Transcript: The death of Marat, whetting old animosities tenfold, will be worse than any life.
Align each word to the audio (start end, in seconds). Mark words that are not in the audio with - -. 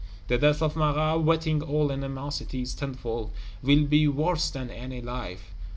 The 0.29 0.39
death 0.39 0.63
of 0.63 0.75
Marat, 0.75 1.19
whetting 1.21 1.61
old 1.61 1.91
animosities 1.91 2.73
tenfold, 2.73 3.29
will 3.61 3.85
be 3.85 4.07
worse 4.07 4.49
than 4.49 4.71
any 4.71 4.99
life. 4.99 5.53